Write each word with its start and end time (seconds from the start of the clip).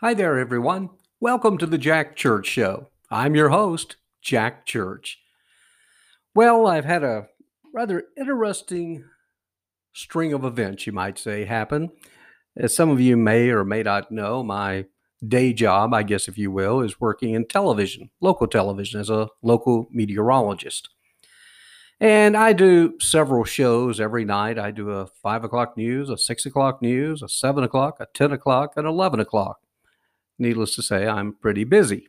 Hi 0.00 0.14
there, 0.14 0.38
everyone. 0.38 0.90
Welcome 1.18 1.58
to 1.58 1.66
the 1.66 1.76
Jack 1.76 2.14
Church 2.14 2.46
Show. 2.46 2.86
I'm 3.10 3.34
your 3.34 3.48
host, 3.48 3.96
Jack 4.22 4.64
Church. 4.64 5.18
Well, 6.36 6.68
I've 6.68 6.84
had 6.84 7.02
a 7.02 7.26
rather 7.74 8.04
interesting 8.16 9.02
string 9.92 10.32
of 10.32 10.44
events, 10.44 10.86
you 10.86 10.92
might 10.92 11.18
say, 11.18 11.46
happen. 11.46 11.90
As 12.56 12.76
some 12.76 12.90
of 12.90 13.00
you 13.00 13.16
may 13.16 13.48
or 13.48 13.64
may 13.64 13.82
not 13.82 14.12
know, 14.12 14.44
my 14.44 14.84
day 15.26 15.52
job, 15.52 15.92
I 15.92 16.04
guess, 16.04 16.28
if 16.28 16.38
you 16.38 16.52
will, 16.52 16.80
is 16.80 17.00
working 17.00 17.34
in 17.34 17.48
television, 17.48 18.10
local 18.20 18.46
television, 18.46 19.00
as 19.00 19.10
a 19.10 19.30
local 19.42 19.88
meteorologist. 19.90 20.90
And 21.98 22.36
I 22.36 22.52
do 22.52 23.00
several 23.00 23.42
shows 23.42 23.98
every 23.98 24.24
night. 24.24 24.60
I 24.60 24.70
do 24.70 24.90
a 24.90 25.08
five 25.08 25.42
o'clock 25.42 25.76
news, 25.76 26.08
a 26.08 26.16
six 26.16 26.46
o'clock 26.46 26.80
news, 26.80 27.20
a 27.20 27.28
seven 27.28 27.64
o'clock, 27.64 27.96
a 27.98 28.06
10 28.14 28.30
o'clock, 28.30 28.74
and 28.76 28.86
11 28.86 29.18
o'clock. 29.18 29.58
Needless 30.38 30.74
to 30.76 30.82
say, 30.82 31.06
I'm 31.06 31.34
pretty 31.34 31.64
busy. 31.64 32.08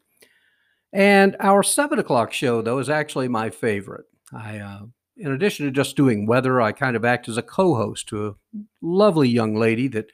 And 0.92 1.36
our 1.40 1.64
seven 1.64 2.00
o'clock 2.00 2.34
show, 2.34 2.62
though, 2.62 2.80
is 2.80 2.90
actually 2.90 3.28
my 3.28 3.50
favorite. 3.50 4.06
I, 4.34 4.60
uh, 4.60 4.82
in 5.18 5.32
addition 5.32 5.66
to 5.66 5.72
just 5.72 5.96
doing 5.96 6.26
weather, 6.26 6.62
I 6.62 6.72
kind 6.72 6.96
of 6.96 7.06
act 7.06 7.28
as 7.28 7.38
a 7.38 7.44
co 7.44 7.76
host 7.76 8.08
to 8.10 8.28
a 8.28 8.36
lovely 8.82 9.30
young 9.30 9.56
lady 9.56 9.88
that 9.90 10.12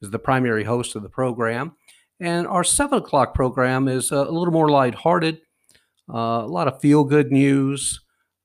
is 0.00 0.10
the 0.10 0.18
primary 0.18 0.64
host 0.64 0.94
of 0.94 1.02
the 1.02 1.08
program. 1.08 1.72
And 2.20 2.46
our 2.46 2.62
seven 2.62 2.98
o'clock 2.98 3.34
program 3.34 3.88
is 3.88 4.10
a 4.10 4.22
little 4.22 4.52
more 4.52 4.68
lighthearted, 4.68 5.38
uh, 6.12 6.42
a 6.44 6.46
lot 6.46 6.68
of 6.68 6.80
feel 6.80 7.04
good 7.04 7.32
news, 7.32 8.00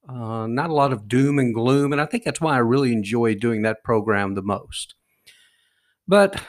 uh, 0.10 0.48
not 0.48 0.70
a 0.70 0.74
lot 0.74 0.94
of 0.94 1.08
doom 1.08 1.38
and 1.38 1.54
gloom. 1.54 1.92
And 1.92 2.02
I 2.02 2.06
think 2.06 2.24
that's 2.24 2.42
why 2.42 2.56
I 2.56 2.60
really 2.60 2.92
enjoy 2.92 3.36
doing 3.36 3.64
that 3.64 3.84
program 3.84 4.34
the 4.34 4.42
most. 4.42 4.96
But 6.08 6.42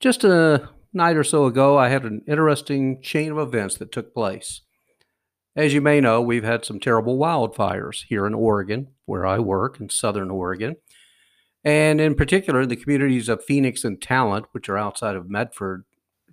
just 0.00 0.24
a 0.24 0.68
night 0.92 1.16
or 1.16 1.24
so 1.24 1.46
ago, 1.46 1.78
I 1.78 1.88
had 1.88 2.04
an 2.04 2.22
interesting 2.26 3.00
chain 3.02 3.32
of 3.32 3.38
events 3.38 3.76
that 3.76 3.92
took 3.92 4.14
place. 4.14 4.62
As 5.54 5.74
you 5.74 5.80
may 5.80 6.00
know, 6.00 6.20
we've 6.20 6.44
had 6.44 6.64
some 6.64 6.80
terrible 6.80 7.18
wildfires 7.18 8.04
here 8.08 8.26
in 8.26 8.34
Oregon, 8.34 8.88
where 9.04 9.26
I 9.26 9.38
work 9.38 9.80
in 9.80 9.90
southern 9.90 10.30
Oregon. 10.30 10.76
And 11.64 12.00
in 12.00 12.14
particular, 12.14 12.64
the 12.66 12.76
communities 12.76 13.28
of 13.28 13.44
Phoenix 13.44 13.84
and 13.84 14.00
Talent, 14.00 14.46
which 14.52 14.68
are 14.68 14.78
outside 14.78 15.14
of 15.14 15.28
Medford, 15.28 15.84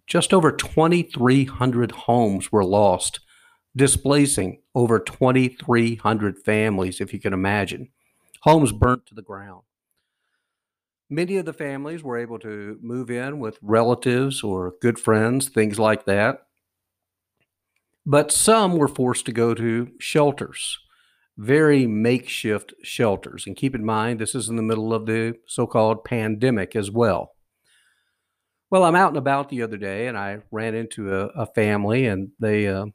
just 0.08 0.34
over 0.34 0.52
2,300 0.52 1.92
homes 1.92 2.52
were 2.52 2.66
lost, 2.66 3.20
displacing 3.76 4.62
over 4.74 5.00
2,300 5.00 6.40
families, 6.40 7.00
if 7.00 7.14
you 7.14 7.20
can 7.20 7.34
imagine. 7.34 7.90
Homes 8.42 8.72
burnt 8.72 9.06
to 9.08 9.16
the 9.16 9.22
ground. 9.22 9.64
Many 11.10 11.38
of 11.38 11.46
the 11.46 11.54
families 11.54 12.04
were 12.04 12.18
able 12.18 12.38
to 12.40 12.78
move 12.82 13.10
in 13.10 13.40
with 13.40 13.58
relatives 13.64 14.44
or 14.44 14.76
good 14.80 15.00
friends, 15.00 15.50
things 15.50 15.80
like 15.80 16.06
that. 16.06 16.44
But 18.06 18.32
some 18.32 18.78
were 18.78 18.88
forced 18.88 19.26
to 19.26 19.32
go 19.32 19.56
to 19.56 19.90
shelters, 20.00 20.78
very 21.38 21.88
makeshift 21.88 22.74
shelters. 22.84 23.46
And 23.48 23.56
keep 23.56 23.74
in 23.74 23.84
mind, 23.84 24.20
this 24.20 24.36
is 24.36 24.50
in 24.50 24.56
the 24.56 24.64
middle 24.64 24.94
of 24.94 25.08
the 25.08 25.36
so 25.48 25.66
called 25.66 26.04
pandemic 26.04 26.76
as 26.76 26.92
well. 26.92 27.32
Well, 28.70 28.84
I'm 28.84 28.96
out 28.96 29.10
and 29.10 29.18
about 29.18 29.50
the 29.50 29.64
other 29.64 29.78
day 29.78 30.06
and 30.06 30.16
I 30.16 30.40
ran 30.52 30.76
into 30.76 31.12
a, 31.12 31.26
a 31.30 31.46
family 31.48 32.06
and 32.06 32.30
they 32.40 32.68
uh, 32.68 32.86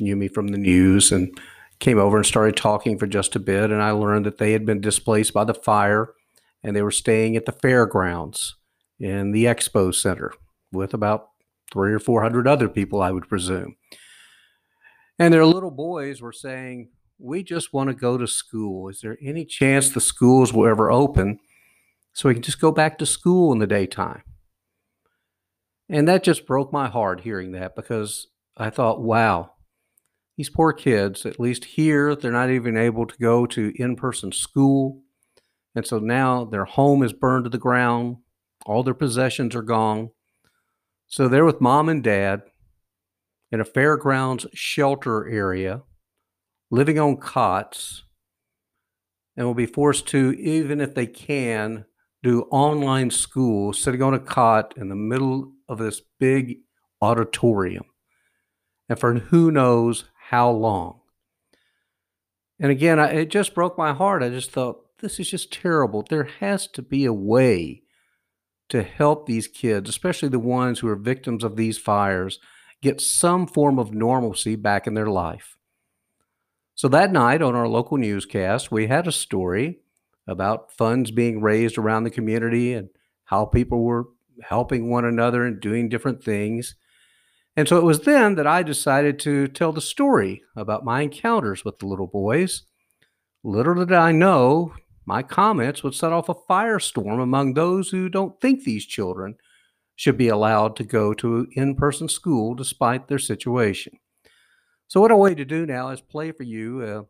knew 0.00 0.14
me 0.14 0.28
from 0.28 0.48
the 0.48 0.58
news 0.58 1.10
and 1.10 1.36
came 1.80 1.98
over 1.98 2.18
and 2.18 2.26
started 2.26 2.56
talking 2.56 2.98
for 2.98 3.08
just 3.08 3.34
a 3.34 3.40
bit. 3.40 3.72
And 3.72 3.82
I 3.82 3.90
learned 3.90 4.26
that 4.26 4.38
they 4.38 4.52
had 4.52 4.64
been 4.64 4.80
displaced 4.80 5.34
by 5.34 5.42
the 5.42 5.54
fire 5.54 6.14
and 6.62 6.74
they 6.74 6.82
were 6.82 6.90
staying 6.90 7.36
at 7.36 7.46
the 7.46 7.52
fairgrounds 7.52 8.56
in 8.98 9.32
the 9.32 9.44
expo 9.44 9.94
center 9.94 10.32
with 10.72 10.92
about 10.92 11.28
three 11.72 11.92
or 11.92 11.98
four 11.98 12.22
hundred 12.22 12.46
other 12.46 12.68
people, 12.68 13.00
I 13.02 13.10
would 13.10 13.28
presume. 13.28 13.76
And 15.18 15.34
their 15.34 15.46
little 15.46 15.70
boys 15.70 16.20
were 16.20 16.32
saying, 16.32 16.90
We 17.18 17.42
just 17.42 17.72
want 17.72 17.88
to 17.88 17.94
go 17.94 18.16
to 18.18 18.26
school. 18.26 18.88
Is 18.88 19.00
there 19.00 19.18
any 19.22 19.44
chance 19.44 19.90
the 19.90 20.00
schools 20.00 20.52
will 20.52 20.68
ever 20.68 20.90
open 20.90 21.40
so 22.12 22.28
we 22.28 22.34
can 22.34 22.42
just 22.42 22.60
go 22.60 22.72
back 22.72 22.98
to 22.98 23.06
school 23.06 23.52
in 23.52 23.58
the 23.58 23.66
daytime? 23.66 24.22
And 25.88 26.06
that 26.06 26.22
just 26.22 26.46
broke 26.46 26.72
my 26.72 26.88
heart 26.88 27.22
hearing 27.22 27.52
that 27.52 27.74
because 27.74 28.26
I 28.56 28.70
thought, 28.70 29.00
wow, 29.00 29.52
these 30.36 30.50
poor 30.50 30.72
kids, 30.72 31.24
at 31.24 31.40
least 31.40 31.64
here, 31.64 32.14
they're 32.14 32.30
not 32.30 32.50
even 32.50 32.76
able 32.76 33.06
to 33.06 33.16
go 33.18 33.46
to 33.46 33.72
in 33.76 33.96
person 33.96 34.30
school. 34.30 35.02
And 35.78 35.86
so 35.86 36.00
now 36.00 36.44
their 36.44 36.64
home 36.64 37.04
is 37.04 37.12
burned 37.12 37.44
to 37.44 37.50
the 37.50 37.56
ground, 37.56 38.16
all 38.66 38.82
their 38.82 38.94
possessions 38.94 39.54
are 39.54 39.62
gone. 39.62 40.10
So 41.06 41.28
they're 41.28 41.44
with 41.44 41.60
mom 41.60 41.88
and 41.88 42.02
dad 42.02 42.42
in 43.52 43.60
a 43.60 43.64
fairgrounds 43.64 44.44
shelter 44.52 45.28
area, 45.28 45.82
living 46.68 46.98
on 46.98 47.18
cots, 47.18 48.02
and 49.36 49.46
will 49.46 49.54
be 49.54 49.66
forced 49.66 50.08
to, 50.08 50.32
even 50.32 50.80
if 50.80 50.96
they 50.96 51.06
can, 51.06 51.84
do 52.24 52.48
online 52.50 53.10
school 53.10 53.72
sitting 53.72 54.02
on 54.02 54.14
a 54.14 54.18
cot 54.18 54.74
in 54.76 54.88
the 54.88 54.96
middle 54.96 55.52
of 55.68 55.78
this 55.78 56.02
big 56.18 56.56
auditorium. 57.00 57.84
And 58.88 58.98
for 58.98 59.14
who 59.14 59.52
knows 59.52 60.06
how 60.30 60.50
long. 60.50 61.02
And 62.58 62.72
again, 62.72 62.98
I, 62.98 63.10
it 63.10 63.30
just 63.30 63.54
broke 63.54 63.78
my 63.78 63.92
heart. 63.92 64.24
I 64.24 64.28
just 64.30 64.50
thought, 64.50 64.84
this 65.00 65.20
is 65.20 65.30
just 65.30 65.52
terrible. 65.52 66.04
There 66.08 66.28
has 66.40 66.66
to 66.68 66.82
be 66.82 67.04
a 67.04 67.12
way 67.12 67.82
to 68.68 68.82
help 68.82 69.26
these 69.26 69.48
kids, 69.48 69.88
especially 69.88 70.28
the 70.28 70.38
ones 70.38 70.80
who 70.80 70.88
are 70.88 70.96
victims 70.96 71.42
of 71.42 71.56
these 71.56 71.78
fires, 71.78 72.38
get 72.82 73.00
some 73.00 73.46
form 73.46 73.78
of 73.78 73.94
normalcy 73.94 74.56
back 74.56 74.86
in 74.86 74.94
their 74.94 75.06
life. 75.06 75.56
So 76.74 76.86
that 76.88 77.10
night 77.10 77.42
on 77.42 77.54
our 77.54 77.66
local 77.66 77.96
newscast, 77.96 78.70
we 78.70 78.86
had 78.86 79.06
a 79.06 79.12
story 79.12 79.80
about 80.26 80.72
funds 80.72 81.10
being 81.10 81.40
raised 81.40 81.78
around 81.78 82.04
the 82.04 82.10
community 82.10 82.74
and 82.74 82.90
how 83.24 83.46
people 83.46 83.82
were 83.82 84.08
helping 84.42 84.88
one 84.88 85.04
another 85.04 85.44
and 85.44 85.60
doing 85.60 85.88
different 85.88 86.22
things. 86.22 86.76
And 87.56 87.66
so 87.66 87.78
it 87.78 87.84
was 87.84 88.00
then 88.00 88.36
that 88.36 88.46
I 88.46 88.62
decided 88.62 89.18
to 89.20 89.48
tell 89.48 89.72
the 89.72 89.80
story 89.80 90.42
about 90.54 90.84
my 90.84 91.00
encounters 91.00 91.64
with 91.64 91.78
the 91.78 91.86
little 91.86 92.06
boys. 92.06 92.62
Little 93.42 93.74
did 93.74 93.92
I 93.92 94.12
know 94.12 94.74
my 95.08 95.22
comments 95.22 95.82
would 95.82 95.94
set 95.94 96.12
off 96.12 96.28
a 96.28 96.34
firestorm 96.34 97.22
among 97.22 97.54
those 97.54 97.88
who 97.88 98.10
don't 98.10 98.38
think 98.42 98.62
these 98.62 98.84
children 98.84 99.36
should 99.96 100.18
be 100.18 100.28
allowed 100.28 100.76
to 100.76 100.84
go 100.84 101.14
to 101.14 101.46
in 101.52 101.74
person 101.74 102.10
school 102.10 102.54
despite 102.54 103.08
their 103.08 103.18
situation. 103.18 103.98
So, 104.86 105.00
what 105.00 105.10
I 105.10 105.14
want 105.14 105.30
you 105.30 105.44
to 105.44 105.44
do 105.46 105.64
now 105.64 105.88
is 105.88 106.02
play 106.02 106.30
for 106.30 106.42
you 106.42 106.82
uh, 106.82 107.02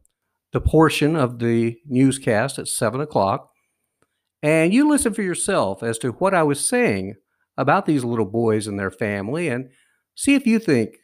the 0.53 0.61
portion 0.61 1.17
of 1.17 1.41
the 1.41 1.77
newscast 1.87 2.61
at 2.61 2.69
7 2.69 3.01
o'clock, 3.01 3.51
and 4.45 4.73
you 4.73 4.89
listen 4.89 5.13
for 5.13 5.23
yourself 5.23 5.83
as 5.83 5.99
to 5.99 6.13
what 6.13 6.35
I 6.35 6.45
was 6.45 6.65
saying 6.65 7.17
about 7.57 7.85
these 7.85 8.05
little 8.05 8.27
boys 8.27 8.69
and 8.69 8.79
their 8.79 8.93
family, 8.93 9.49
and 9.49 9.71
see 10.15 10.37
if 10.37 10.47
you 10.47 10.61
think 10.61 10.99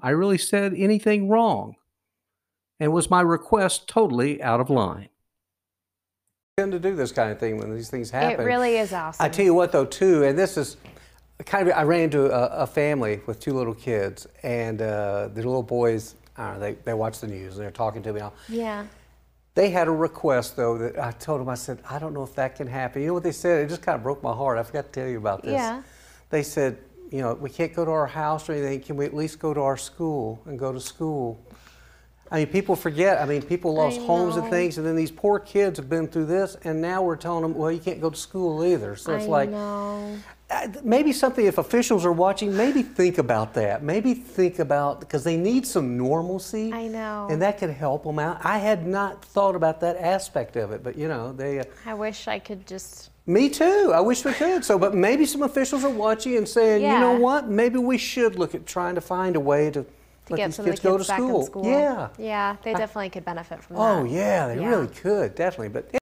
I 0.00 0.10
really 0.10 0.38
said 0.38 0.72
anything 0.74 1.28
wrong. 1.28 1.74
And 2.80 2.90
was 2.90 3.10
my 3.10 3.20
request 3.20 3.86
totally 3.86 4.42
out 4.42 4.60
of 4.60 4.70
line? 4.70 5.10
Tend 6.58 6.72
to 6.72 6.78
do 6.78 6.96
this 6.96 7.12
kind 7.12 7.30
of 7.30 7.38
thing 7.38 7.56
when 7.56 7.74
these 7.74 7.88
things 7.88 8.10
happen. 8.10 8.40
It 8.40 8.44
really 8.44 8.76
is 8.76 8.92
awesome. 8.92 9.24
I 9.24 9.28
tell 9.28 9.44
you 9.44 9.54
what, 9.54 9.70
though, 9.70 9.84
too, 9.84 10.24
and 10.24 10.36
this 10.36 10.56
is 10.56 10.76
kind 11.46 11.68
of. 11.68 11.76
I 11.76 11.82
ran 11.84 12.00
into 12.02 12.26
a, 12.26 12.62
a 12.62 12.66
family 12.66 13.20
with 13.26 13.38
two 13.38 13.52
little 13.52 13.74
kids, 13.74 14.26
and 14.42 14.82
uh, 14.82 15.28
the 15.28 15.42
little 15.42 15.62
boys. 15.62 16.16
I 16.36 16.54
know, 16.54 16.60
they 16.60 16.72
they 16.84 16.94
watch 16.94 17.20
the 17.20 17.26
news 17.26 17.54
and 17.54 17.64
they're 17.64 17.70
talking 17.70 18.02
to 18.02 18.12
me 18.12 18.20
now. 18.20 18.32
Yeah. 18.48 18.86
They 19.54 19.70
had 19.70 19.88
a 19.88 19.92
request 19.92 20.56
though 20.56 20.78
that 20.78 20.98
I 20.98 21.10
told 21.10 21.40
them. 21.40 21.48
I 21.48 21.56
said, 21.56 21.82
I 21.90 21.98
don't 21.98 22.14
know 22.14 22.22
if 22.22 22.34
that 22.36 22.54
can 22.54 22.68
happen. 22.68 23.02
You 23.02 23.08
know 23.08 23.14
what 23.14 23.24
they 23.24 23.32
said? 23.32 23.64
It 23.64 23.68
just 23.68 23.82
kind 23.82 23.96
of 23.96 24.04
broke 24.04 24.22
my 24.22 24.32
heart. 24.32 24.56
I 24.56 24.62
forgot 24.62 24.92
to 24.92 25.00
tell 25.00 25.08
you 25.08 25.18
about 25.18 25.42
this. 25.42 25.54
Yeah. 25.54 25.82
They 26.30 26.44
said, 26.44 26.78
you 27.10 27.22
know, 27.22 27.34
we 27.34 27.50
can't 27.50 27.74
go 27.74 27.84
to 27.84 27.90
our 27.90 28.06
house 28.06 28.48
or 28.48 28.52
anything. 28.52 28.82
Can 28.82 28.96
we 28.96 29.04
at 29.04 29.14
least 29.14 29.40
go 29.40 29.52
to 29.52 29.60
our 29.60 29.76
school 29.76 30.40
and 30.46 30.60
go 30.60 30.72
to 30.72 30.78
school? 30.78 31.44
I 32.30 32.38
mean, 32.38 32.46
people 32.48 32.76
forget. 32.76 33.20
I 33.20 33.24
mean, 33.24 33.42
people 33.42 33.72
lost 33.74 34.00
homes 34.00 34.36
and 34.36 34.48
things, 34.50 34.76
and 34.78 34.86
then 34.86 34.96
these 34.96 35.10
poor 35.10 35.38
kids 35.38 35.78
have 35.78 35.88
been 35.88 36.06
through 36.06 36.26
this, 36.26 36.56
and 36.64 36.80
now 36.80 37.02
we're 37.02 37.16
telling 37.16 37.42
them, 37.42 37.54
well, 37.54 37.72
you 37.72 37.78
can't 37.78 38.00
go 38.00 38.10
to 38.10 38.16
school 38.16 38.64
either. 38.64 38.96
So 38.96 39.14
it's 39.14 39.24
I 39.24 39.28
like, 39.28 39.50
know. 39.50 40.16
uh, 40.50 40.68
maybe 40.84 41.12
something, 41.12 41.46
if 41.46 41.56
officials 41.56 42.04
are 42.04 42.12
watching, 42.12 42.54
maybe 42.54 42.82
think 42.82 43.16
about 43.16 43.54
that. 43.54 43.82
Maybe 43.82 44.12
think 44.12 44.58
about, 44.58 45.00
because 45.00 45.24
they 45.24 45.36
need 45.38 45.66
some 45.66 45.96
normalcy. 45.96 46.70
I 46.72 46.86
know. 46.88 47.28
And 47.30 47.40
that 47.40 47.56
could 47.58 47.70
help 47.70 48.04
them 48.04 48.18
out. 48.18 48.44
I 48.44 48.58
had 48.58 48.86
not 48.86 49.24
thought 49.24 49.56
about 49.56 49.80
that 49.80 49.96
aspect 49.96 50.56
of 50.56 50.70
it, 50.72 50.82
but 50.84 50.96
you 50.98 51.08
know, 51.08 51.32
they. 51.32 51.60
Uh, 51.60 51.64
I 51.86 51.94
wish 51.94 52.28
I 52.28 52.38
could 52.38 52.66
just. 52.66 53.08
me 53.24 53.48
too. 53.48 53.92
I 53.94 54.00
wish 54.00 54.24
we 54.24 54.32
could. 54.34 54.64
So, 54.66 54.78
but 54.78 54.94
maybe 54.94 55.24
some 55.24 55.42
officials 55.42 55.82
are 55.82 55.90
watching 55.90 56.36
and 56.36 56.46
saying, 56.46 56.82
you 56.82 56.98
know 56.98 57.18
what? 57.18 57.48
Maybe 57.48 57.78
we 57.78 57.96
should 57.96 58.38
look 58.38 58.54
at 58.54 58.66
trying 58.66 58.96
to 58.96 59.00
find 59.00 59.34
a 59.34 59.40
way 59.40 59.70
to, 59.70 59.86
To 60.28 60.34
let 60.34 60.36
get 60.38 60.46
these 60.46 60.56
some 60.56 60.64
kids 60.66 60.78
of 60.78 60.82
the 60.82 60.88
go 60.88 60.96
kids 60.96 61.06
to 61.06 61.12
back 61.12 61.18
school. 61.20 61.40
in 61.40 61.46
school. 61.46 61.66
Yeah. 61.66 62.08
Yeah, 62.18 62.56
they 62.62 62.72
definitely 62.74 63.10
could 63.10 63.24
benefit 63.24 63.62
from 63.62 63.76
oh, 63.76 63.80
that. 63.80 64.00
Oh, 64.00 64.04
yeah, 64.04 64.46
they 64.48 64.60
Yeah. 64.60 64.68
really 64.68 64.88
could, 64.88 65.34
definitely. 65.34 65.68
But 65.70 65.94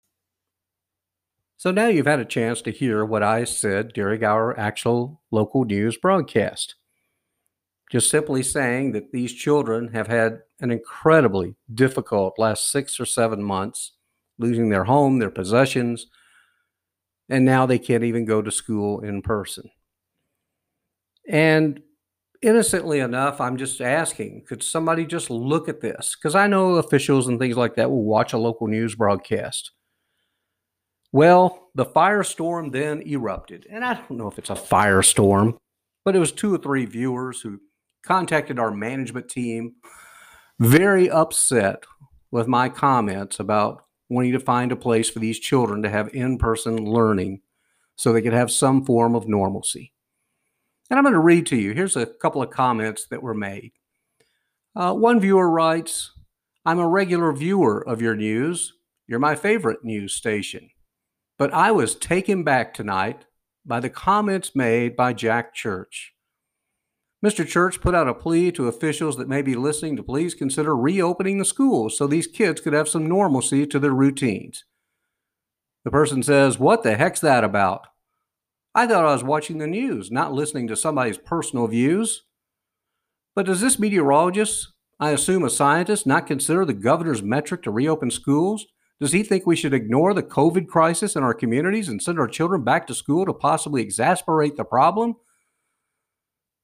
so 1.56 1.70
now 1.70 1.86
you've 1.88 2.06
had 2.06 2.20
a 2.20 2.24
chance 2.24 2.60
to 2.62 2.70
hear 2.70 3.04
what 3.04 3.22
I 3.22 3.44
said 3.44 3.92
during 3.92 4.22
our 4.22 4.58
actual 4.58 5.22
local 5.30 5.64
news 5.64 5.96
broadcast. 5.96 6.74
just 7.90 8.10
simply 8.10 8.42
saying 8.42 8.90
that 8.92 9.12
these 9.12 9.32
children 9.32 9.88
have 9.94 10.08
had 10.08 10.40
an 10.60 10.72
incredibly 10.72 11.54
difficult 11.72 12.36
last 12.36 12.68
six 12.70 12.98
or 12.98 13.06
seven 13.06 13.40
months, 13.42 13.92
losing 14.38 14.70
their 14.70 14.84
home, 14.84 15.20
their 15.20 15.30
possessions, 15.30 16.06
and 17.28 17.44
now 17.44 17.64
they 17.64 17.78
can't 17.78 18.02
even 18.02 18.24
go 18.24 18.42
to 18.42 18.50
school 18.50 19.00
in 19.00 19.22
person. 19.22 19.70
And 21.28 21.80
innocently 22.46 23.00
enough, 23.00 23.40
I'm 23.40 23.56
just 23.56 23.80
asking, 23.80 24.44
could 24.46 24.62
somebody 24.62 25.04
just 25.04 25.30
look 25.30 25.68
at 25.68 25.80
this? 25.80 26.16
Because 26.16 26.36
I 26.36 26.46
know 26.46 26.76
officials 26.76 27.26
and 27.26 27.40
things 27.40 27.56
like 27.56 27.74
that 27.74 27.90
will 27.90 28.04
watch 28.04 28.32
a 28.32 28.38
local 28.38 28.68
news 28.68 28.94
broadcast. 28.94 29.72
Well, 31.12 31.70
the 31.74 31.86
firestorm 31.86 32.70
then 32.70 33.02
erupted. 33.02 33.66
And 33.68 33.84
I 33.84 33.94
don't 33.94 34.12
know 34.12 34.28
if 34.28 34.38
it's 34.38 34.50
a 34.50 34.54
firestorm, 34.54 35.56
but 36.04 36.14
it 36.14 36.20
was 36.20 36.30
two 36.30 36.54
or 36.54 36.58
three 36.58 36.84
viewers 36.84 37.40
who 37.40 37.58
contacted 38.04 38.60
our 38.60 38.70
management 38.70 39.28
team, 39.28 39.74
very 40.60 41.10
upset 41.10 41.82
with 42.30 42.46
my 42.46 42.68
comments 42.68 43.40
about 43.40 43.82
wanting 44.08 44.32
to 44.32 44.40
find 44.40 44.70
a 44.70 44.76
place 44.76 45.10
for 45.10 45.18
these 45.18 45.40
children 45.40 45.82
to 45.82 45.90
have 45.90 46.14
in 46.14 46.38
person 46.38 46.76
learning 46.76 47.40
so 47.96 48.12
they 48.12 48.22
could 48.22 48.32
have 48.32 48.52
some 48.52 48.84
form 48.84 49.16
of 49.16 49.26
normalcy. 49.26 49.92
And 50.90 50.98
I'm 50.98 51.04
going 51.04 51.14
to 51.14 51.20
read 51.20 51.46
to 51.46 51.56
you. 51.56 51.72
Here's 51.72 51.96
a 51.96 52.06
couple 52.06 52.42
of 52.42 52.50
comments 52.50 53.06
that 53.10 53.22
were 53.22 53.34
made. 53.34 53.72
Uh, 54.74 54.92
one 54.94 55.18
viewer 55.18 55.50
writes, 55.50 56.12
I'm 56.64 56.78
a 56.78 56.88
regular 56.88 57.32
viewer 57.32 57.86
of 57.86 58.02
your 58.02 58.14
news. 58.14 58.74
You're 59.06 59.18
my 59.18 59.34
favorite 59.34 59.84
news 59.84 60.14
station. 60.14 60.70
But 61.38 61.52
I 61.52 61.70
was 61.70 61.94
taken 61.94 62.44
back 62.44 62.74
tonight 62.74 63.24
by 63.64 63.80
the 63.80 63.90
comments 63.90 64.54
made 64.54 64.96
by 64.96 65.12
Jack 65.12 65.54
Church. 65.54 66.12
Mr. 67.24 67.46
Church 67.46 67.80
put 67.80 67.94
out 67.94 68.08
a 68.08 68.14
plea 68.14 68.52
to 68.52 68.68
officials 68.68 69.16
that 69.16 69.28
may 69.28 69.42
be 69.42 69.54
listening 69.54 69.96
to 69.96 70.02
please 70.02 70.34
consider 70.34 70.76
reopening 70.76 71.38
the 71.38 71.44
schools 71.44 71.96
so 71.96 72.06
these 72.06 72.26
kids 72.26 72.60
could 72.60 72.72
have 72.72 72.88
some 72.88 73.06
normalcy 73.06 73.66
to 73.66 73.78
their 73.78 73.94
routines. 73.94 74.64
The 75.84 75.90
person 75.90 76.22
says, 76.22 76.58
What 76.58 76.82
the 76.82 76.96
heck's 76.96 77.20
that 77.20 77.42
about? 77.42 77.86
I 78.76 78.86
thought 78.86 79.06
I 79.06 79.14
was 79.14 79.24
watching 79.24 79.56
the 79.56 79.66
news, 79.66 80.10
not 80.10 80.34
listening 80.34 80.66
to 80.66 80.76
somebody's 80.76 81.16
personal 81.16 81.66
views. 81.66 82.24
But 83.34 83.46
does 83.46 83.62
this 83.62 83.78
meteorologist, 83.78 84.68
I 85.00 85.12
assume 85.12 85.44
a 85.44 85.50
scientist, 85.50 86.06
not 86.06 86.26
consider 86.26 86.66
the 86.66 86.74
governor's 86.74 87.22
metric 87.22 87.62
to 87.62 87.70
reopen 87.70 88.10
schools? 88.10 88.66
Does 89.00 89.12
he 89.12 89.22
think 89.22 89.46
we 89.46 89.56
should 89.56 89.72
ignore 89.72 90.12
the 90.12 90.22
COVID 90.22 90.68
crisis 90.68 91.16
in 91.16 91.22
our 91.22 91.32
communities 91.32 91.88
and 91.88 92.02
send 92.02 92.20
our 92.20 92.28
children 92.28 92.64
back 92.64 92.86
to 92.88 92.94
school 92.94 93.24
to 93.24 93.32
possibly 93.32 93.80
exasperate 93.80 94.58
the 94.58 94.64
problem? 94.64 95.14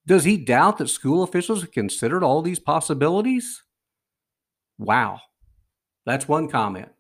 Does 0.07 0.25
he 0.25 0.37
doubt 0.37 0.77
that 0.79 0.91
school 0.91 1.23
officials 1.23 1.63
have 1.63 1.73
considered 1.73 2.23
all 2.23 2.43
these 2.43 2.59
possibilities? 2.59 3.63
Wow. 4.77 5.21
That's 6.05 6.29
one 6.29 6.49
comment. 6.49 6.91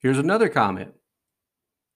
Here's 0.00 0.18
another 0.18 0.50
comment. 0.50 0.92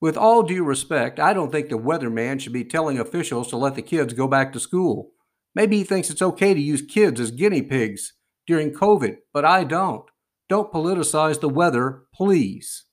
With 0.00 0.16
all 0.16 0.42
due 0.42 0.62
respect, 0.62 1.18
I 1.18 1.32
don't 1.32 1.50
think 1.50 1.68
the 1.68 1.78
weatherman 1.78 2.40
should 2.40 2.52
be 2.52 2.64
telling 2.64 2.98
officials 2.98 3.48
to 3.48 3.56
let 3.56 3.74
the 3.74 3.82
kids 3.82 4.14
go 4.14 4.28
back 4.28 4.52
to 4.52 4.60
school. 4.60 5.10
Maybe 5.54 5.78
he 5.78 5.84
thinks 5.84 6.08
it's 6.08 6.22
okay 6.22 6.54
to 6.54 6.60
use 6.60 6.82
kids 6.82 7.20
as 7.20 7.32
guinea 7.32 7.62
pigs 7.62 8.12
during 8.46 8.72
COVID, 8.72 9.16
but 9.32 9.44
I 9.44 9.64
don't. 9.64 10.04
Don't 10.48 10.72
politicize 10.72 11.40
the 11.40 11.48
weather, 11.48 12.04
please. 12.14 12.84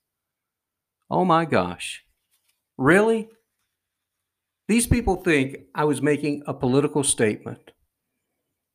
Oh 1.09 1.23
my 1.23 1.45
gosh. 1.45 2.03
Really? 2.77 3.29
These 4.67 4.87
people 4.87 5.15
think 5.15 5.57
I 5.75 5.85
was 5.85 6.01
making 6.01 6.41
a 6.47 6.53
political 6.53 7.03
statement. 7.03 7.71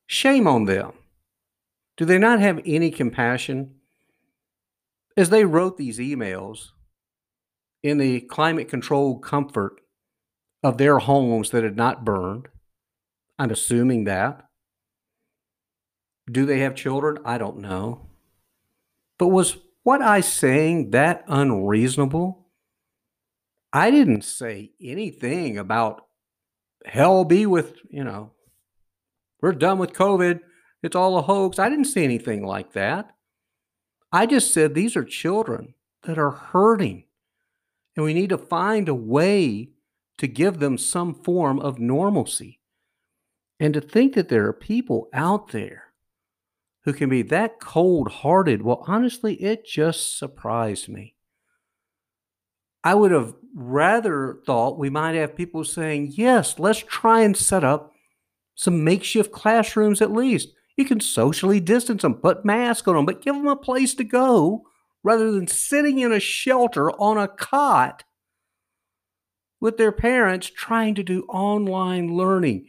Shame 0.06 0.47
on 0.47 0.67
them. 0.67 0.93
Do 1.97 2.05
they 2.05 2.19
not 2.19 2.41
have 2.41 2.61
any 2.65 2.91
compassion? 2.91 3.75
As 5.17 5.31
they 5.31 5.44
wrote 5.44 5.77
these 5.77 5.99
emails, 5.99 6.69
in 7.82 7.99
the 7.99 8.21
climate 8.21 8.69
controlled 8.69 9.23
comfort 9.23 9.81
of 10.62 10.79
their 10.79 10.99
homes 10.99 11.50
that 11.50 11.65
had 11.65 11.77
not 11.77 12.05
burned. 12.05 12.49
I'm 13.38 13.50
assuming 13.50 14.05
that. 14.05 14.47
Do 16.31 16.44
they 16.44 16.61
have 16.61 16.75
children? 16.75 17.19
I 17.25 17.38
don't 17.38 17.59
know. 17.59 18.06
But 19.19 19.29
was 19.29 19.56
what 19.82 20.03
I 20.03 20.21
saying 20.21 20.91
that 20.91 21.25
unreasonable? 21.27 22.47
I 23.73 23.91
didn't 23.91 24.23
say 24.23 24.73
anything 24.81 25.56
about 25.56 26.05
hell 26.85 27.25
be 27.25 27.47
with, 27.47 27.77
you 27.91 28.05
know, 28.05 28.32
we're 29.41 29.53
done 29.53 29.79
with 29.79 29.93
COVID. 29.93 30.41
It's 30.82 30.97
all 30.97 31.19
a 31.19 31.23
hoax. 31.23 31.59
I 31.59 31.69
didn't 31.69 31.85
say 31.87 32.05
anything 32.05 32.44
like 32.44 32.73
that. 32.73 33.11
I 34.12 34.27
just 34.27 34.53
said 34.53 34.75
these 34.75 34.97
are 34.97 35.05
children 35.05 35.75
that 36.03 36.19
are 36.19 36.31
hurting. 36.31 37.05
And 38.00 38.06
we 38.06 38.14
need 38.14 38.31
to 38.31 38.38
find 38.38 38.88
a 38.88 38.94
way 38.94 39.73
to 40.17 40.26
give 40.26 40.58
them 40.58 40.79
some 40.79 41.12
form 41.12 41.61
of 41.61 41.79
normalcy. 41.79 42.58
And 43.61 43.75
to 43.75 43.81
think 43.82 44.14
that 44.14 44.31
there 44.31 44.47
are 44.47 44.55
people 44.55 45.11
out 45.12 45.49
there 45.52 45.93
who 46.85 46.94
can 46.94 47.11
be 47.11 47.20
that 47.20 47.61
cold 47.61 48.11
hearted, 48.11 48.62
well, 48.62 48.82
honestly, 48.87 49.35
it 49.35 49.67
just 49.67 50.19
surprised 50.19 50.88
me. 50.88 51.14
I 52.82 52.94
would 52.94 53.11
have 53.11 53.35
rather 53.55 54.38
thought 54.46 54.79
we 54.79 54.88
might 54.88 55.14
have 55.17 55.37
people 55.37 55.62
saying, 55.62 56.14
yes, 56.14 56.58
let's 56.58 56.79
try 56.79 57.20
and 57.20 57.37
set 57.37 57.64
up 57.64 57.93
some 58.55 58.82
makeshift 58.82 59.31
classrooms 59.31 60.00
at 60.00 60.11
least. 60.11 60.55
You 60.79 60.87
can 60.87 61.00
socially 61.00 61.61
distance 61.61 62.00
them, 62.00 62.14
put 62.14 62.46
masks 62.46 62.88
on 62.88 62.94
them, 62.94 63.05
but 63.05 63.20
give 63.20 63.35
them 63.35 63.46
a 63.46 63.56
place 63.56 63.93
to 63.96 64.05
go 64.05 64.64
rather 65.02 65.32
than 65.32 65.47
sitting 65.47 65.99
in 65.99 66.12
a 66.12 66.20
shelter 66.20 66.91
on 66.93 67.17
a 67.17 67.29
cot 67.29 68.05
with 69.61 69.76
their 69.76 69.93
parents 69.93 70.50
trying 70.50 70.94
to 70.94 71.02
do 71.02 71.25
online 71.29 72.14
learning. 72.14 72.67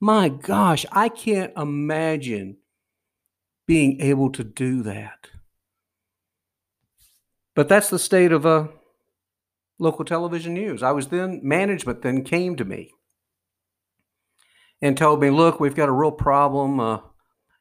My 0.00 0.28
gosh, 0.28 0.84
I 0.92 1.08
can't 1.08 1.52
imagine 1.56 2.58
being 3.66 4.00
able 4.00 4.30
to 4.32 4.44
do 4.44 4.82
that. 4.82 5.28
But 7.54 7.68
that's 7.68 7.88
the 7.88 7.98
state 7.98 8.32
of 8.32 8.44
uh, 8.44 8.68
local 9.78 10.04
television 10.04 10.54
news. 10.54 10.82
I 10.82 10.90
was 10.90 11.08
then, 11.08 11.40
management 11.42 12.02
then 12.02 12.24
came 12.24 12.56
to 12.56 12.64
me 12.64 12.90
and 14.82 14.96
told 14.96 15.20
me, 15.20 15.30
look, 15.30 15.60
we've 15.60 15.74
got 15.74 15.88
a 15.88 15.92
real 15.92 16.12
problem. 16.12 16.80
Uh, 16.80 16.98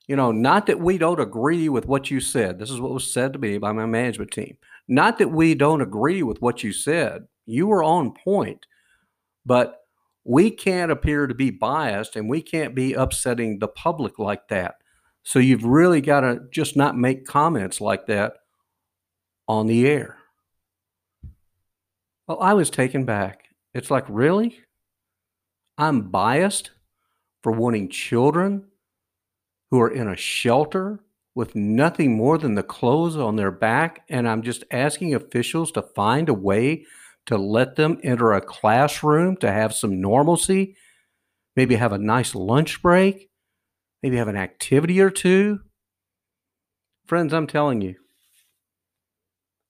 you 0.07 0.15
know, 0.15 0.31
not 0.31 0.65
that 0.67 0.79
we 0.79 0.97
don't 0.97 1.19
agree 1.19 1.69
with 1.69 1.85
what 1.85 2.11
you 2.11 2.19
said. 2.19 2.59
This 2.59 2.69
is 2.69 2.81
what 2.81 2.91
was 2.91 3.11
said 3.11 3.33
to 3.33 3.39
me 3.39 3.57
by 3.57 3.71
my 3.71 3.85
management 3.85 4.31
team. 4.31 4.57
Not 4.87 5.17
that 5.19 5.29
we 5.31 5.55
don't 5.55 5.81
agree 5.81 6.23
with 6.23 6.41
what 6.41 6.63
you 6.63 6.73
said. 6.73 7.25
You 7.45 7.67
were 7.67 7.83
on 7.83 8.13
point, 8.13 8.65
but 9.45 9.81
we 10.25 10.51
can't 10.51 10.91
appear 10.91 11.27
to 11.27 11.33
be 11.33 11.51
biased 11.51 12.15
and 12.15 12.29
we 12.29 12.41
can't 12.41 12.75
be 12.75 12.93
upsetting 12.93 13.59
the 13.59 13.67
public 13.67 14.19
like 14.19 14.47
that. 14.49 14.75
So 15.23 15.39
you've 15.39 15.65
really 15.65 16.01
got 16.01 16.21
to 16.21 16.41
just 16.51 16.75
not 16.75 16.97
make 16.97 17.25
comments 17.25 17.79
like 17.79 18.07
that 18.07 18.33
on 19.47 19.67
the 19.67 19.87
air. 19.87 20.17
Well, 22.27 22.39
I 22.41 22.53
was 22.53 22.69
taken 22.69 23.05
back. 23.05 23.45
It's 23.73 23.91
like, 23.91 24.05
really? 24.07 24.59
I'm 25.77 26.09
biased 26.09 26.71
for 27.41 27.51
wanting 27.51 27.89
children 27.89 28.65
who 29.73 29.81
are 29.81 29.89
in 29.89 30.07
a 30.07 30.15
shelter 30.15 30.99
with 31.33 31.55
nothing 31.55 32.15
more 32.15 32.37
than 32.37 32.53
the 32.53 32.61
clothes 32.61 33.15
on 33.15 33.37
their 33.37 33.49
back. 33.49 34.05
And 34.07 34.29
I'm 34.29 34.43
just 34.43 34.63
asking 34.69 35.15
officials 35.15 35.71
to 35.71 35.81
find 35.81 36.29
a 36.29 36.33
way 36.35 36.85
to 37.25 37.39
let 37.39 37.75
them 37.75 37.99
enter 38.03 38.33
a 38.33 38.39
classroom 38.39 39.35
to 39.37 39.51
have 39.51 39.73
some 39.73 39.99
normalcy, 39.99 40.75
maybe 41.55 41.73
have 41.73 41.91
a 41.91 41.97
nice 41.97 42.35
lunch 42.35 42.83
break, 42.83 43.31
maybe 44.03 44.17
have 44.17 44.27
an 44.27 44.37
activity 44.37 45.01
or 45.01 45.09
two. 45.09 45.61
Friends, 47.07 47.33
I'm 47.33 47.47
telling 47.47 47.81
you, 47.81 47.95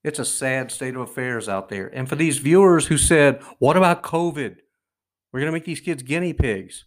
it's 0.03 0.19
a 0.19 0.25
sad 0.25 0.69
state 0.69 0.95
of 0.95 1.01
affairs 1.03 1.47
out 1.47 1.69
there. 1.69 1.87
And 1.87 2.09
for 2.09 2.17
these 2.17 2.39
viewers 2.39 2.87
who 2.87 2.97
said, 2.97 3.41
What 3.59 3.77
about 3.77 4.03
COVID? 4.03 4.57
We're 5.31 5.39
going 5.39 5.47
to 5.47 5.53
make 5.53 5.63
these 5.63 5.79
kids 5.79 6.03
guinea 6.03 6.33
pigs. 6.33 6.83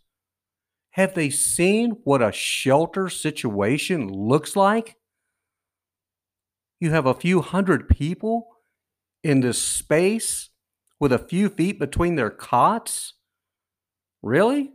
Have 0.96 1.12
they 1.12 1.28
seen 1.28 1.98
what 2.04 2.22
a 2.22 2.32
shelter 2.32 3.10
situation 3.10 4.10
looks 4.10 4.56
like? 4.56 4.96
You 6.80 6.90
have 6.90 7.04
a 7.04 7.12
few 7.12 7.42
hundred 7.42 7.86
people 7.86 8.48
in 9.22 9.40
this 9.40 9.60
space 9.60 10.48
with 10.98 11.12
a 11.12 11.18
few 11.18 11.50
feet 11.50 11.78
between 11.78 12.14
their 12.14 12.30
cots? 12.30 13.12
Really? 14.22 14.72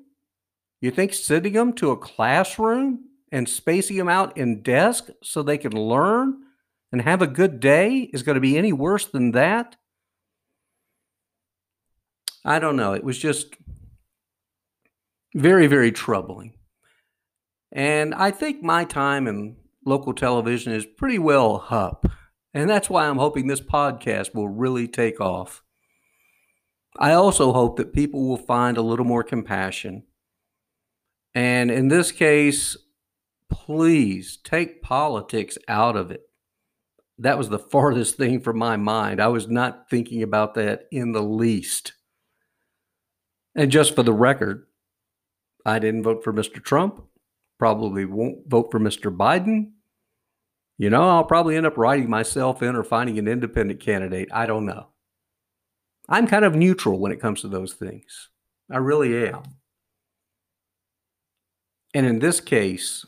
You 0.80 0.92
think 0.92 1.16
sending 1.16 1.54
them 1.54 1.74
to 1.74 1.90
a 1.90 1.98
classroom 1.98 3.06
and 3.32 3.50
spacing 3.50 3.98
them 3.98 4.10
out 4.10 4.38
in 4.38 4.62
desks 4.62 5.10
so 5.24 5.42
they 5.42 5.58
can 5.58 5.74
learn 5.74 6.38
and 6.92 7.02
have 7.02 7.24
a 7.24 7.28
good 7.28 7.60
day 7.60 8.12
is 8.14 8.22
going 8.22 8.36
to 8.36 8.42
be 8.42 8.60
any 8.60 8.74
worse 8.74 9.08
than 9.08 9.32
that? 9.32 9.76
I 12.46 12.60
don't 12.60 12.76
know. 12.76 12.94
It 12.94 13.04
was 13.04 13.18
just 13.18 13.56
very, 15.34 15.68
very 15.68 15.92
troubling. 15.92 16.54
And 17.72 18.14
I 18.14 18.32
think 18.32 18.62
my 18.62 18.84
time 18.84 19.28
in 19.28 19.56
local 19.86 20.14
television 20.14 20.74
is 20.74 20.86
pretty 20.86 21.20
well 21.20 21.66
up. 21.70 22.06
And 22.54 22.70
that's 22.70 22.90
why 22.90 23.08
I'm 23.08 23.18
hoping 23.18 23.48
this 23.48 23.62
podcast 23.62 24.36
will 24.36 24.50
really 24.50 24.88
take 24.88 25.22
off. 25.22 25.64
I 27.00 27.14
also 27.14 27.54
hope 27.54 27.78
that 27.78 27.94
people 27.94 28.28
will 28.28 28.38
find 28.38 28.78
a 28.78 28.82
little 28.82 29.06
more 29.06 29.24
compassion. 29.24 30.04
And 31.34 31.72
in 31.72 31.88
this 31.88 32.12
case, 32.12 32.76
please 33.50 34.38
take 34.44 34.82
politics 34.82 35.58
out 35.70 35.96
of 35.96 36.12
it. 36.12 36.24
That 37.18 37.38
was 37.38 37.50
the 37.50 37.60
farthest 37.72 38.18
thing 38.18 38.42
from 38.42 38.58
my 38.58 38.76
mind. 38.76 39.22
I 39.22 39.28
was 39.28 39.48
not 39.48 39.90
thinking 39.90 40.22
about 40.22 40.56
that 40.56 40.88
in 40.92 41.14
the 41.14 41.24
least. 41.24 41.94
And 43.56 43.72
just 43.72 43.96
for 43.96 44.04
the 44.04 44.14
record, 44.14 44.68
I 45.66 45.80
didn't 45.80 46.04
vote 46.04 46.24
for 46.24 46.34
Mr. 46.34 46.64
Trump, 46.64 47.04
probably 47.60 48.06
won't 48.06 48.48
vote 48.48 48.72
for 48.72 48.80
Mr. 48.80 49.16
Biden. 49.16 49.72
You 50.78 50.90
know, 50.90 51.08
I'll 51.10 51.24
probably 51.24 51.56
end 51.56 51.68
up 51.68 51.78
writing 51.78 52.10
myself 52.10 52.64
in 52.64 52.76
or 52.76 52.84
finding 52.84 53.20
an 53.20 53.28
independent 53.28 53.80
candidate. 53.80 54.30
I 54.34 54.48
don't 54.48 54.66
know. 54.66 54.88
I'm 56.10 56.28
kind 56.28 56.44
of 56.44 56.56
neutral 56.56 57.00
when 57.00 57.12
it 57.12 57.22
comes 57.22 57.42
to 57.42 57.48
those 57.48 57.74
things. 57.74 58.30
I 58.72 58.78
really 58.78 59.28
am. 59.28 59.44
And 61.94 62.06
in 62.06 62.20
this 62.20 62.40
case, 62.40 63.06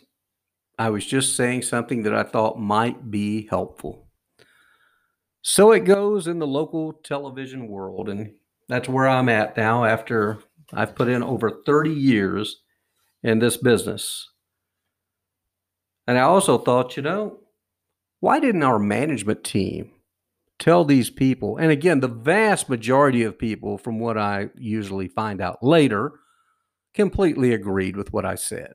I 0.78 0.90
was 0.90 1.06
just 1.06 1.36
saying 1.36 1.64
something 1.64 2.04
that 2.04 2.14
I 2.14 2.24
thought 2.24 2.60
might 2.60 3.10
be 3.10 3.48
helpful. 3.48 4.08
So 5.42 5.72
it 5.72 5.82
goes 5.82 6.28
in 6.28 6.40
the 6.40 6.48
local 6.48 6.94
television 6.94 7.68
world, 7.68 8.08
and 8.08 8.34
that's 8.70 8.88
where 8.88 9.08
I'm 9.08 9.30
at 9.30 9.58
now 9.58 9.84
after 9.84 10.40
I've 10.72 10.96
put 10.96 11.08
in 11.08 11.24
over 11.24 11.62
30 11.66 11.92
years 11.92 12.62
in 13.24 13.40
this 13.40 13.58
business. 13.58 14.30
And 16.08 16.18
I 16.18 16.22
also 16.22 16.58
thought, 16.58 16.98
you 16.98 17.04
know, 17.04 17.40
why 18.20 18.40
didn't 18.40 18.64
our 18.64 18.80
management 18.80 19.44
team 19.44 19.92
tell 20.60 20.86
these 20.86 21.10
people? 21.10 21.58
And 21.58 21.72
again, 21.72 22.00
the 22.00 22.08
vast 22.08 22.70
majority 22.70 23.24
of 23.24 23.40
people, 23.40 23.78
from 23.78 24.00
what 24.00 24.18
I 24.18 24.50
usually 24.58 25.08
find 25.08 25.42
out 25.42 25.64
later, 25.64 26.14
completely 26.94 27.54
agreed 27.54 27.98
with 27.98 28.14
what 28.14 28.26
I 28.26 28.36
said. 28.36 28.74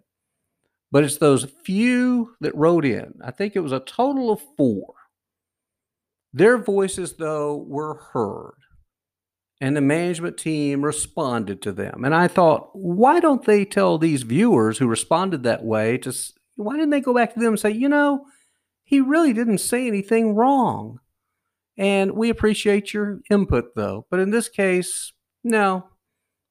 But 0.91 1.05
it's 1.05 1.19
those 1.19 1.45
few 1.65 2.35
that 2.41 2.55
wrote 2.55 2.85
in. 2.85 3.15
I 3.23 3.31
think 3.31 3.55
it 3.55 3.61
was 3.61 3.73
a 3.73 3.81
total 3.81 4.31
of 4.31 4.41
four. 4.57 4.95
Their 6.33 6.59
voices, 6.59 7.15
though, 7.17 7.57
were 7.57 8.01
heard. 8.13 8.55
And 9.61 9.77
the 9.77 9.81
management 9.81 10.39
team 10.39 10.85
responded 10.85 11.61
to 11.63 11.73
them. 11.73 12.05
And 12.05 12.15
I 12.15 12.29
thought, 12.29 12.71
why 12.75 13.19
don't 13.19 13.45
they 13.45 13.65
tell 13.65 13.99
these 13.99 14.23
viewers 14.23 14.79
who 14.79 14.87
responded 14.87 15.43
that 15.43 15.65
way 15.65 15.99
to, 15.99 16.15
why 16.55 16.75
didn't 16.75 16.91
they 16.91 17.01
go 17.01 17.13
back 17.13 17.35
to 17.35 17.41
them 17.41 17.55
and 17.55 17.59
say, 17.59 17.73
you 17.73 17.89
know, 17.89 18.27
he 18.85 19.01
really 19.01 19.33
didn't 19.33 19.59
say 19.59 19.89
anything 19.89 20.35
wrong? 20.37 21.01
And 21.77 22.13
we 22.13 22.31
appreciate 22.31 22.95
your 22.95 23.21
input, 23.31 23.75
though. 23.75 24.07
But 24.11 24.21
in 24.21 24.31
this 24.31 24.49
case, 24.49 25.13
no, 25.43 25.89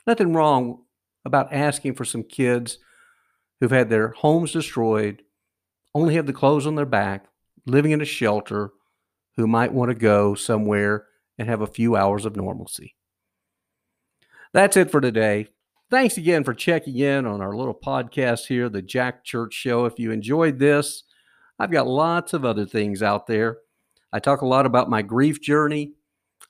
nothing 0.06 0.34
wrong 0.34 0.84
about 1.24 1.54
asking 1.54 1.96
for 1.96 2.06
some 2.06 2.24
kids 2.24 2.78
who've 3.60 3.72
had 3.72 3.90
their 3.90 4.10
homes 4.10 4.52
destroyed, 4.52 5.24
only 5.96 6.16
have 6.16 6.28
the 6.28 6.34
clothes 6.34 6.68
on 6.68 6.76
their 6.76 6.86
back, 6.86 7.28
living 7.66 7.92
in 7.92 8.02
a 8.02 8.06
shelter, 8.06 8.72
who 9.38 9.48
might 9.48 9.74
want 9.74 9.90
to 9.90 9.96
go 9.96 10.36
somewhere 10.36 11.06
and 11.38 11.48
have 11.48 11.62
a 11.62 11.68
few 11.68 11.96
hours 11.96 12.26
of 12.26 12.36
normalcy. 12.36 12.96
That's 14.54 14.78
it 14.78 14.92
for 14.92 15.02
today. 15.02 15.48
Thanks 15.90 16.18
again 16.18 16.44
for 16.44 16.54
checking 16.54 16.98
in 16.98 17.26
on 17.26 17.42
our 17.42 17.56
little 17.56 17.74
podcast 17.74 18.48
here, 18.48 18.70
the 18.70 18.82
Jack 18.82 19.24
Church 19.24 19.54
Show. 19.54 19.86
If 19.86 20.00
you 20.00 20.12
enjoyed 20.12 20.60
this, 20.60 21.04
I've 21.60 21.72
got 21.72 21.88
lots 21.88 22.34
of 22.34 22.44
other 22.44 22.66
things 22.66 23.02
out 23.02 23.28
there. 23.28 23.60
I 24.12 24.20
talk 24.20 24.42
a 24.42 24.48
lot 24.48 24.66
about 24.66 24.90
my 24.90 25.02
grief 25.02 25.42
journey. 25.42 25.94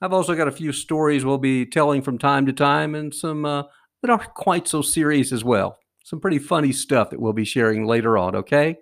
I've 0.01 0.13
also 0.13 0.35
got 0.35 0.47
a 0.47 0.51
few 0.51 0.71
stories 0.71 1.25
we'll 1.25 1.37
be 1.37 1.65
telling 1.65 2.01
from 2.01 2.17
time 2.17 2.45
to 2.45 2.53
time 2.53 2.95
and 2.95 3.13
some 3.13 3.45
uh, 3.45 3.63
that 4.01 4.11
aren't 4.11 4.33
quite 4.33 4.67
so 4.67 4.81
serious 4.81 5.31
as 5.31 5.43
well 5.43 5.77
some 6.07 6.21
pretty 6.21 6.39
funny 6.39 6.71
stuff 6.71 7.09
that 7.09 7.19
we'll 7.19 7.33
be 7.33 7.43
sharing 7.43 7.85
later 7.85 8.17
on, 8.17 8.33
okay? 8.33 8.77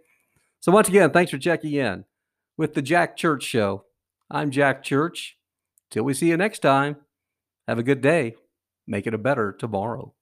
So, 0.60 0.72
once 0.72 0.88
again, 0.88 1.10
thanks 1.10 1.32
for 1.32 1.40
checking 1.40 1.74
in 1.74 2.06
with 2.56 2.76
the 2.76 2.84
Jack 2.84 3.18
Church 3.18 3.42
Show. 3.42 3.86
I'm 4.30 4.52
Jack 4.52 4.84
Church. 4.84 5.36
Till 5.90 6.04
we 6.04 6.14
see 6.14 6.30
you 6.30 6.38
next 6.38 6.60
time, 6.60 6.98
have 7.68 7.80
a 7.80 7.84
good 7.84 8.02
day. 8.02 8.36
Make 8.88 9.08
it 9.08 9.14
a 9.14 9.18
better 9.18 9.52
tomorrow. 9.52 10.14